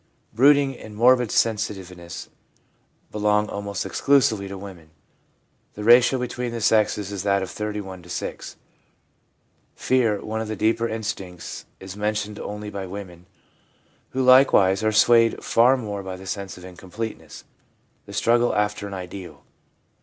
[0.33, 2.27] Brooding and morbid sensitiveness
[3.11, 4.89] belong almost exclusively to women—
[5.75, 8.55] the ratio between the sexes is that of 31 to 6.
[9.75, 13.27] Fear, one of the deeper instincts, is men tioned only by women,
[14.09, 17.43] who likewise are swayed far more by the sense of incompleteness,
[18.07, 19.43] the struggle after an ideal.